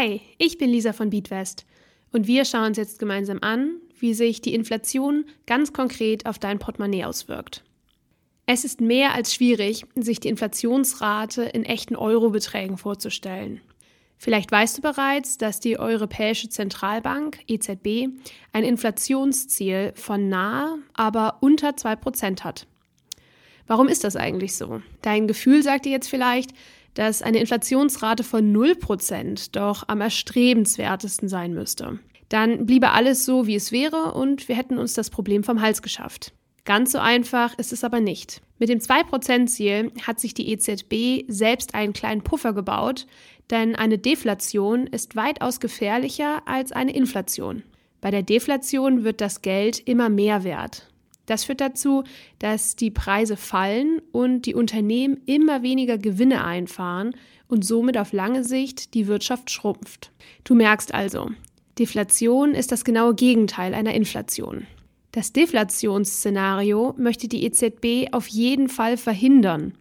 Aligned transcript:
Hi, 0.00 0.20
ich 0.38 0.58
bin 0.58 0.70
Lisa 0.70 0.92
von 0.92 1.10
Beatwest 1.10 1.66
und 2.12 2.28
wir 2.28 2.44
schauen 2.44 2.66
uns 2.66 2.76
jetzt 2.76 3.00
gemeinsam 3.00 3.38
an, 3.40 3.80
wie 3.98 4.14
sich 4.14 4.40
die 4.40 4.54
Inflation 4.54 5.24
ganz 5.44 5.72
konkret 5.72 6.24
auf 6.24 6.38
dein 6.38 6.60
Portemonnaie 6.60 7.04
auswirkt. 7.04 7.64
Es 8.46 8.64
ist 8.64 8.80
mehr 8.80 9.12
als 9.12 9.34
schwierig, 9.34 9.86
sich 9.96 10.20
die 10.20 10.28
Inflationsrate 10.28 11.42
in 11.42 11.64
echten 11.64 11.96
Eurobeträgen 11.96 12.78
vorzustellen. 12.78 13.60
Vielleicht 14.18 14.52
weißt 14.52 14.78
du 14.78 14.82
bereits, 14.82 15.36
dass 15.36 15.58
die 15.58 15.80
Europäische 15.80 16.48
Zentralbank 16.48 17.40
EZB 17.48 18.06
ein 18.52 18.62
Inflationsziel 18.62 19.94
von 19.96 20.28
nahe, 20.28 20.78
aber 20.94 21.38
unter 21.40 21.70
2% 21.70 22.44
hat. 22.44 22.68
Warum 23.66 23.88
ist 23.88 24.04
das 24.04 24.14
eigentlich 24.14 24.54
so? 24.54 24.80
Dein 25.02 25.26
Gefühl 25.26 25.64
sagt 25.64 25.86
dir 25.86 25.92
jetzt 25.92 26.08
vielleicht, 26.08 26.52
dass 26.98 27.22
eine 27.22 27.38
Inflationsrate 27.38 28.24
von 28.24 28.52
0% 28.52 29.52
doch 29.52 29.84
am 29.86 30.00
erstrebenswertesten 30.00 31.28
sein 31.28 31.54
müsste. 31.54 32.00
Dann 32.28 32.66
bliebe 32.66 32.90
alles 32.90 33.24
so, 33.24 33.46
wie 33.46 33.54
es 33.54 33.70
wäre 33.70 34.14
und 34.14 34.48
wir 34.48 34.56
hätten 34.56 34.78
uns 34.78 34.94
das 34.94 35.08
Problem 35.08 35.44
vom 35.44 35.60
Hals 35.60 35.80
geschafft. 35.80 36.32
Ganz 36.64 36.90
so 36.90 36.98
einfach 36.98 37.56
ist 37.56 37.72
es 37.72 37.84
aber 37.84 38.00
nicht. 38.00 38.42
Mit 38.58 38.68
dem 38.68 38.80
2%-Ziel 38.80 39.92
hat 40.08 40.18
sich 40.18 40.34
die 40.34 40.50
EZB 40.50 41.24
selbst 41.28 41.76
einen 41.76 41.92
kleinen 41.92 42.22
Puffer 42.22 42.52
gebaut, 42.52 43.06
denn 43.48 43.76
eine 43.76 43.98
Deflation 43.98 44.88
ist 44.88 45.14
weitaus 45.14 45.60
gefährlicher 45.60 46.42
als 46.46 46.72
eine 46.72 46.92
Inflation. 46.92 47.62
Bei 48.00 48.10
der 48.10 48.24
Deflation 48.24 49.04
wird 49.04 49.20
das 49.20 49.40
Geld 49.40 49.78
immer 49.86 50.08
mehr 50.08 50.42
wert. 50.42 50.88
Das 51.28 51.44
führt 51.44 51.60
dazu, 51.60 52.04
dass 52.38 52.74
die 52.74 52.90
Preise 52.90 53.36
fallen 53.36 54.00
und 54.12 54.46
die 54.46 54.54
Unternehmen 54.54 55.20
immer 55.26 55.62
weniger 55.62 55.98
Gewinne 55.98 56.42
einfahren 56.42 57.14
und 57.48 57.66
somit 57.66 57.98
auf 57.98 58.14
lange 58.14 58.44
Sicht 58.44 58.94
die 58.94 59.06
Wirtschaft 59.08 59.50
schrumpft. 59.50 60.10
Du 60.44 60.54
merkst 60.54 60.94
also, 60.94 61.30
Deflation 61.78 62.54
ist 62.54 62.72
das 62.72 62.82
genaue 62.82 63.14
Gegenteil 63.14 63.74
einer 63.74 63.92
Inflation. 63.92 64.66
Das 65.12 65.34
Deflationsszenario 65.34 66.94
möchte 66.96 67.28
die 67.28 67.44
EZB 67.44 68.10
auf 68.12 68.26
jeden 68.28 68.70
Fall 68.70 68.96
verhindern. 68.96 69.74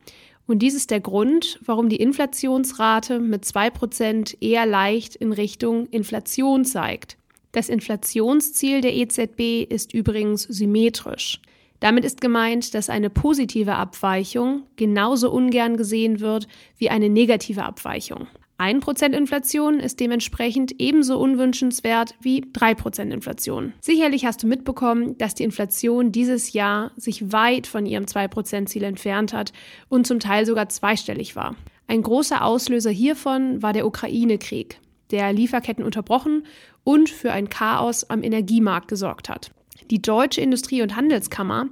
Und 0.48 0.60
dies 0.60 0.76
ist 0.76 0.92
der 0.92 1.00
Grund, 1.00 1.60
warum 1.64 1.88
die 1.88 1.96
Inflationsrate 1.96 3.22
mit 3.22 3.46
2% 3.46 4.42
eher 4.42 4.66
leicht 4.66 5.16
in 5.16 5.32
Richtung 5.32 5.88
Inflation 5.88 6.66
zeigt. 6.66 7.18
Das 7.58 7.70
Inflationsziel 7.70 8.82
der 8.82 8.94
EZB 8.96 9.64
ist 9.68 9.92
übrigens 9.92 10.44
symmetrisch. 10.44 11.42
Damit 11.80 12.06
ist 12.06 12.22
gemeint, 12.22 12.76
dass 12.76 12.88
eine 12.88 13.10
positive 13.10 13.74
Abweichung 13.74 14.68
genauso 14.76 15.32
ungern 15.32 15.76
gesehen 15.76 16.20
wird 16.20 16.48
wie 16.78 16.92
eine 16.92 17.10
negative 17.10 17.64
Abweichung. 17.64 18.28
1% 18.60 19.12
Inflation 19.12 19.80
ist 19.80 20.00
dementsprechend 20.00 20.80
ebenso 20.80 21.18
unwünschenswert 21.18 22.14
wie 22.22 22.42
3% 22.42 23.12
Inflation. 23.12 23.74
Sicherlich 23.82 24.28
hast 24.28 24.44
du 24.44 24.48
mitbekommen, 24.48 25.18
dass 25.18 25.34
die 25.34 25.44
Inflation 25.44 26.12
dieses 26.12 26.54
Jahr 26.54 26.92
sich 26.96 27.32
weit 27.32 27.66
von 27.66 27.88
ihrem 27.88 28.04
2%-Ziel 28.06 28.84
entfernt 28.84 29.34
hat 29.34 29.52
und 29.90 30.06
zum 30.06 30.20
Teil 30.20 30.46
sogar 30.46 30.70
zweistellig 30.70 31.36
war. 31.36 31.56
Ein 31.88 32.04
großer 32.04 32.46
Auslöser 32.46 32.92
hiervon 32.92 33.64
war 33.64 33.74
der 33.74 33.88
Ukraine-Krieg 33.88 34.80
der 35.12 35.34
Lieferketten 35.34 35.84
unterbrochen 35.84 36.46
und 36.84 37.10
für 37.10 37.32
ein 37.32 37.50
Chaos 37.50 38.04
am 38.10 38.24
Energiemarkt 38.24 38.88
gesorgt 38.88 39.30
hat. 39.30 39.52
Die 39.90 40.02
Deutsche 40.02 40.42
Industrie- 40.42 40.82
und 40.82 40.96
Handelskammer, 40.96 41.68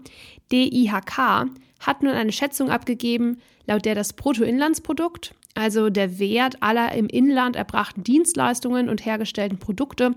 DIHK, 0.52 1.48
hat 1.80 2.04
nun 2.04 2.14
eine 2.14 2.32
Schätzung 2.32 2.70
abgegeben, 2.70 3.38
laut 3.68 3.86
der 3.86 3.96
das 3.96 4.14
Bruttoinlandsprodukt, 4.14 5.34
also 5.54 5.90
der 5.90 6.20
Wert 6.20 6.62
aller 6.62 6.94
im 6.94 7.08
Inland 7.08 7.56
erbrachten 7.56 8.04
Dienstleistungen 8.04 8.90
und 8.90 9.06
hergestellten 9.06 9.58
Produkte, 9.58 10.14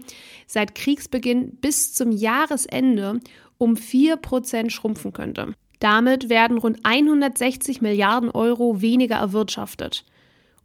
seit 0.46 0.74
Kriegsbeginn 0.74 1.56
bis 1.60 1.94
zum 1.94 2.10
Jahresende 2.10 3.20
um 3.56 3.74
4% 3.74 4.70
schrumpfen 4.70 5.12
könnte. 5.12 5.54
Damit 5.78 6.28
werden 6.28 6.58
rund 6.58 6.80
160 6.82 7.80
Milliarden 7.80 8.30
Euro 8.30 8.80
weniger 8.80 9.16
erwirtschaftet. 9.16 10.04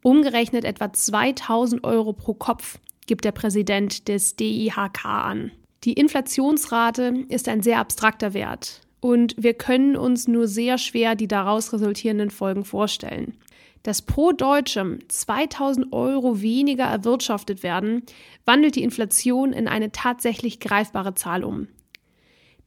Umgerechnet 0.04 0.66
etwa 0.66 0.92
2000 0.92 1.84
Euro 1.86 2.12
pro 2.12 2.34
Kopf, 2.34 2.78
gibt 3.08 3.24
der 3.24 3.32
Präsident 3.32 4.10
des 4.10 4.36
DIHK 4.36 5.06
an. 5.06 5.52
Die 5.86 5.94
Inflationsrate 5.94 7.26
ist 7.30 7.48
ein 7.48 7.62
sehr 7.62 7.80
abstrakter 7.80 8.34
Wert 8.34 8.82
und 9.00 9.36
wir 9.38 9.54
können 9.54 9.96
uns 9.96 10.28
nur 10.28 10.48
sehr 10.48 10.78
schwer 10.78 11.16
die 11.16 11.28
daraus 11.28 11.74
resultierenden 11.74 12.32
Folgen 12.32 12.66
vorstellen. 12.66 13.38
Dass 13.84 14.02
pro 14.02 14.32
Deutschem 14.32 15.00
2000 15.10 15.92
Euro 15.92 16.42
weniger 16.42 16.86
erwirtschaftet 16.86 17.64
werden, 17.64 18.04
wandelt 18.46 18.76
die 18.76 18.84
Inflation 18.84 19.52
in 19.52 19.68
eine 19.68 19.92
tatsächlich 19.92 20.62
greifbare 20.62 21.16
Zahl 21.16 21.44
um. 21.44 21.68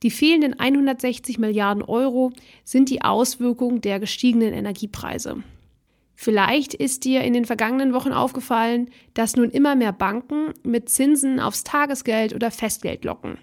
Die 0.03 0.11
fehlenden 0.11 0.59
160 0.59 1.39
Milliarden 1.39 1.83
Euro 1.83 2.33
sind 2.65 2.91
die 2.91 3.01
Auswirkung 3.01 3.81
der 3.81 3.99
gestiegenen 3.99 4.53
Energiepreise. 4.53 5.43
Vielleicht 6.17 6.73
ist 6.73 7.05
dir 7.05 7.21
in 7.23 7.35
den 7.35 7.45
vergangenen 7.45 7.93
Wochen 7.93 8.13
aufgefallen, 8.13 8.89
dass 9.13 9.37
nun 9.37 9.51
immer 9.51 9.77
mehr 9.77 9.93
Banken 9.93 10.55
mit 10.63 10.89
Zinsen 10.89 11.39
aufs 11.39 11.63
Tagesgeld 11.63 12.35
oder 12.35 12.51
Festgeld 12.51 13.05
locken. 13.05 13.37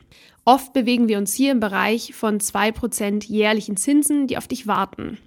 Oft 0.43 0.73
bewegen 0.73 1.07
wir 1.07 1.19
uns 1.19 1.33
hier 1.33 1.51
im 1.51 1.59
Bereich 1.59 2.15
von 2.15 2.39
2% 2.39 3.25
jährlichen 3.27 3.77
Zinsen, 3.77 4.27
die 4.27 4.37
auf 4.37 4.47
dich 4.47 4.65
warten. 4.65 5.19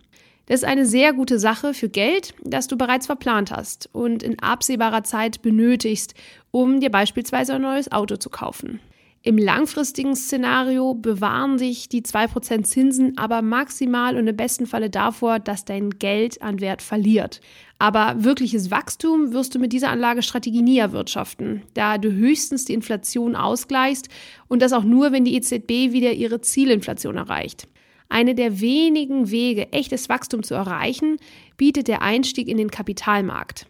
Das 0.47 0.63
ist 0.63 0.65
eine 0.65 0.87
sehr 0.87 1.13
gute 1.13 1.39
Sache 1.39 1.73
für 1.73 1.89
Geld, 1.89 2.35
das 2.43 2.67
du 2.67 2.77
bereits 2.77 3.07
verplant 3.07 3.51
hast 3.51 3.89
und 3.93 4.23
in 4.23 4.39
absehbarer 4.41 5.05
Zeit 5.05 5.41
benötigst, 5.41 6.15
um 6.51 6.81
dir 6.81 6.91
beispielsweise 6.91 7.55
ein 7.55 7.63
neues 7.63 7.91
Auto 7.91 8.17
zu 8.17 8.29
kaufen. 8.29 8.81
Im 9.27 9.39
langfristigen 9.39 10.15
Szenario 10.15 10.95
bewahren 10.95 11.59
sich 11.59 11.89
die 11.89 12.03
2% 12.03 12.63
Zinsen 12.63 13.19
aber 13.19 13.43
maximal 13.43 14.17
und 14.17 14.29
im 14.29 14.37
besten 14.37 14.67
Falle 14.67 14.89
davor, 14.89 15.41
dass 15.41 15.65
dein 15.65 15.91
Geld 15.91 16.43
an 16.43 16.61
Wert 16.61 16.81
verliert. 16.81 17.41
Aber 17.81 18.23
wirkliches 18.23 18.71
Wachstum 18.71 19.33
wirst 19.33 19.53
du 19.53 19.59
mit 19.59 19.73
dieser 19.73 19.89
Anlagestrategie 19.89 20.63
nie 20.63 20.79
erwirtschaften, 20.79 21.63
da 21.75 21.99
du 21.99 22.13
höchstens 22.13 22.67
die 22.67 22.75
Inflation 22.75 23.35
ausgleichst 23.35 24.09
und 24.47 24.63
das 24.63 24.73
auch 24.73 24.85
nur, 24.85 25.11
wenn 25.11 25.25
die 25.25 25.35
EZB 25.35 25.91
wieder 25.93 26.13
ihre 26.13 26.41
Zielinflation 26.41 27.17
erreicht. 27.17 27.67
Eine 28.09 28.37
der 28.37 28.61
wenigen 28.61 29.33
Wege, 29.33 29.73
echtes 29.73 30.09
Wachstum 30.09 30.45
zu 30.45 30.55
erreichen, 30.55 31.17
bietet 31.57 31.89
der 31.89 32.01
Einstieg 32.01 32.47
in 32.47 32.59
den 32.59 32.71
Kapitalmarkt. 32.71 33.67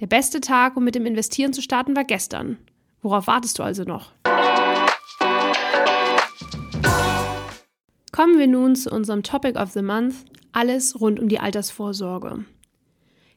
Der 0.00 0.08
beste 0.08 0.42
Tag, 0.42 0.76
um 0.76 0.84
mit 0.84 0.94
dem 0.94 1.06
Investieren 1.06 1.54
zu 1.54 1.62
starten, 1.62 1.96
war 1.96 2.04
gestern. 2.04 2.58
Worauf 3.00 3.28
wartest 3.28 3.58
du 3.58 3.62
also 3.62 3.84
noch? 3.84 4.12
Kommen 8.18 8.40
wir 8.40 8.48
nun 8.48 8.74
zu 8.74 8.90
unserem 8.90 9.22
Topic 9.22 9.56
of 9.56 9.70
the 9.70 9.80
Month, 9.80 10.16
alles 10.50 11.00
rund 11.00 11.20
um 11.20 11.28
die 11.28 11.38
Altersvorsorge. 11.38 12.44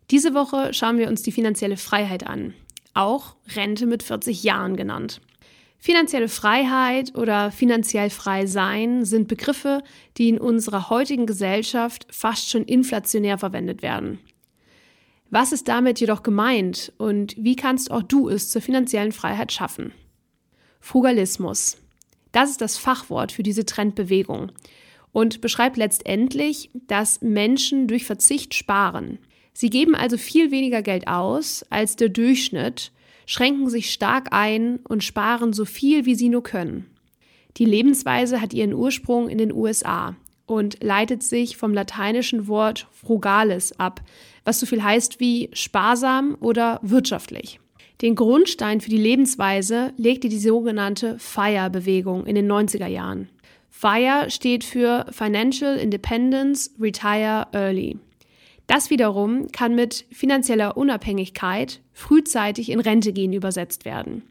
Diese 0.10 0.34
Woche 0.34 0.74
schauen 0.74 0.98
wir 0.98 1.08
uns 1.08 1.22
die 1.22 1.32
finanzielle 1.32 1.78
Freiheit 1.78 2.26
an, 2.26 2.56
auch 2.96 3.36
Rente 3.56 3.86
mit 3.86 4.02
40 4.02 4.42
Jahren 4.42 4.76
genannt. 4.76 5.22
Finanzielle 5.78 6.30
Freiheit 6.30 7.16
oder 7.16 7.52
finanziell 7.52 8.10
frei 8.10 8.48
sein 8.48 9.06
sind 9.06 9.28
Begriffe, 9.28 9.84
die 10.18 10.30
in 10.30 10.40
unserer 10.40 10.90
heutigen 10.90 11.28
Gesellschaft 11.28 12.08
fast 12.10 12.50
schon 12.50 12.64
inflationär 12.64 13.38
verwendet 13.38 13.84
werden. 13.84 14.18
Was 15.30 15.52
ist 15.52 15.68
damit 15.68 16.00
jedoch 16.00 16.24
gemeint 16.24 16.92
und 16.98 17.36
wie 17.38 17.56
kannst 17.56 17.92
auch 17.92 18.02
du 18.02 18.30
es 18.30 18.50
zur 18.50 18.64
finanziellen 18.64 19.12
Freiheit 19.12 19.52
schaffen? 19.52 19.94
Frugalismus. 20.80 21.78
Das 22.32 22.50
ist 22.50 22.62
das 22.62 22.78
Fachwort 22.78 23.32
für 23.32 23.44
diese 23.44 23.66
Trendbewegung 23.66 24.52
und 25.12 25.42
beschreibt 25.42 25.78
letztendlich, 25.78 26.70
dass 26.74 27.22
Menschen 27.22 27.88
durch 27.88 28.06
Verzicht 28.06 28.54
sparen. 28.54 29.20
Sie 29.54 29.70
geben 29.70 29.96
also 29.96 30.18
viel 30.18 30.52
weniger 30.52 30.82
Geld 30.82 31.08
aus 31.08 31.66
als 31.70 31.98
der 31.98 32.10
Durchschnitt, 32.10 32.92
schränken 33.26 33.70
sich 33.70 33.92
stark 33.92 34.30
ein 34.32 34.80
und 34.88 35.04
sparen 35.04 35.54
so 35.54 35.66
viel, 35.66 36.06
wie 36.06 36.16
sie 36.16 36.30
nur 36.30 36.44
können. 36.44 36.88
Die 37.58 37.66
Lebensweise 37.66 38.40
hat 38.40 38.54
ihren 38.54 38.74
Ursprung 38.74 39.28
in 39.28 39.38
den 39.38 39.54
USA 39.54 40.16
und 40.46 40.82
leitet 40.82 41.24
sich 41.24 41.58
vom 41.58 41.74
lateinischen 41.74 42.48
Wort 42.48 42.88
frugalis 42.92 43.78
ab, 43.78 44.02
was 44.46 44.60
so 44.60 44.66
viel 44.66 44.84
heißt 44.84 45.20
wie 45.20 45.50
sparsam 45.54 46.38
oder 46.40 46.80
wirtschaftlich. 46.82 47.60
Den 48.02 48.16
Grundstein 48.16 48.82
für 48.82 48.90
die 48.90 48.98
Lebensweise 48.98 49.94
legte 49.96 50.28
die 50.28 50.40
sogenannte 50.40 51.20
FIRE-Bewegung 51.20 52.26
in 52.26 52.34
den 52.34 52.52
90er 52.52 52.88
Jahren. 52.88 53.30
FIRE 53.70 54.32
steht 54.32 54.64
für 54.64 55.06
Financial 55.12 55.78
Independence 55.78 56.72
Retire 56.80 57.48
Early. 57.52 58.00
Das 58.66 58.90
wiederum 58.90 59.52
kann 59.52 59.76
mit 59.76 60.06
finanzieller 60.12 60.78
Unabhängigkeit 60.78 61.82
frühzeitig 61.94 62.70
in 62.70 62.80
Rente 62.80 63.14
gehen 63.14 63.34
übersetzt 63.34 63.86
werden. 63.86 64.24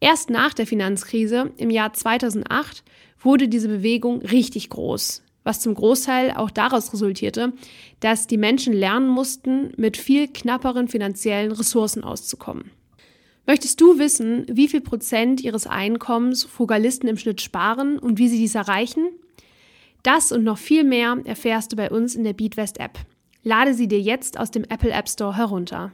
Erst 0.00 0.30
nach 0.30 0.54
der 0.54 0.66
Finanzkrise 0.66 1.52
im 1.56 1.70
Jahr 1.70 1.92
2008 1.92 2.84
wurde 3.20 3.48
diese 3.48 3.68
Bewegung 3.68 4.20
richtig 4.22 4.70
groß, 4.70 5.23
was 5.44 5.60
zum 5.60 5.74
Großteil 5.74 6.32
auch 6.32 6.50
daraus 6.50 6.92
resultierte, 6.92 7.52
dass 8.00 8.26
die 8.26 8.38
Menschen 8.38 8.72
lernen 8.72 9.08
mussten, 9.08 9.72
mit 9.76 9.96
viel 9.96 10.26
knapperen 10.28 10.88
finanziellen 10.88 11.52
Ressourcen 11.52 12.02
auszukommen. 12.02 12.70
Möchtest 13.46 13.80
du 13.80 13.98
wissen, 13.98 14.46
wie 14.50 14.68
viel 14.68 14.80
Prozent 14.80 15.42
ihres 15.42 15.66
Einkommens 15.66 16.44
Frugalisten 16.44 17.08
im 17.08 17.18
Schnitt 17.18 17.42
sparen 17.42 17.98
und 17.98 18.18
wie 18.18 18.28
sie 18.28 18.38
dies 18.38 18.54
erreichen? 18.54 19.10
Das 20.02 20.32
und 20.32 20.44
noch 20.44 20.58
viel 20.58 20.82
mehr 20.84 21.18
erfährst 21.24 21.72
du 21.72 21.76
bei 21.76 21.90
uns 21.90 22.14
in 22.14 22.24
der 22.24 22.32
Beatwest 22.32 22.80
App. 22.80 22.98
Lade 23.42 23.74
sie 23.74 23.88
dir 23.88 24.00
jetzt 24.00 24.38
aus 24.38 24.50
dem 24.50 24.64
Apple 24.64 24.90
App 24.90 25.08
Store 25.08 25.36
herunter. 25.36 25.92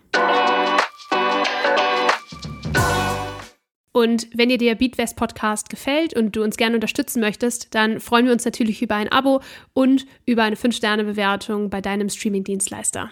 Und 3.93 4.29
wenn 4.33 4.49
dir 4.49 4.59
der 4.59 4.77
Beatwest 4.77 5.17
Podcast 5.17 5.69
gefällt 5.69 6.15
und 6.15 6.37
du 6.37 6.45
uns 6.45 6.57
gerne 6.57 6.77
unterstützen 6.77 7.21
möchtest, 7.21 7.75
dann 7.75 7.99
freuen 7.99 8.27
wir 8.27 8.33
uns 8.33 8.45
natürlich 8.45 8.83
über 8.83 8.95
ein 8.95 9.11
Abo 9.11 9.41
und 9.73 10.07
über 10.27 10.45
eine 10.45 10.57
5-Sterne-Bewertung 10.57 11.71
bei 11.71 11.81
deinem 11.81 12.09
Streaming-Dienstleister. 12.09 13.11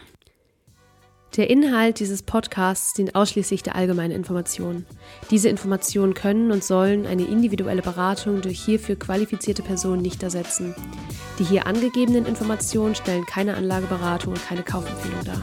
Der 1.37 1.51
Inhalt 1.51 2.01
dieses 2.01 2.23
Podcasts 2.23 2.95
dient 2.95 3.15
ausschließlich 3.15 3.63
der 3.63 3.77
allgemeinen 3.77 4.13
Information. 4.13 4.87
Diese 5.31 5.49
Informationen 5.49 6.15
können 6.15 6.51
und 6.53 6.65
sollen 6.65 7.07
eine 7.07 7.25
individuelle 7.25 7.83
Beratung 7.83 8.41
durch 8.41 8.65
hierfür 8.65 8.97
qualifizierte 8.97 9.63
Personen 9.63 10.01
nicht 10.01 10.23
ersetzen. 10.23 10.75
Die 11.39 11.45
hier 11.45 11.67
angegebenen 11.67 12.25
Informationen 12.25 12.95
stellen 12.95 13.27
keine 13.27 13.57
Anlageberatung 13.57 14.35
und 14.35 14.43
keine 14.43 14.63
Kaufempfehlung 14.63 15.25
dar. 15.25 15.43